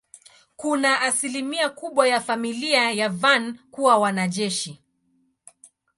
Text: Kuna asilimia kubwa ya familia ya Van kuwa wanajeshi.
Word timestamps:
Kuna 0.55 1.01
asilimia 1.01 1.69
kubwa 1.69 2.07
ya 2.07 2.21
familia 2.21 2.91
ya 2.91 3.09
Van 3.09 3.59
kuwa 3.71 3.97
wanajeshi. 3.97 4.79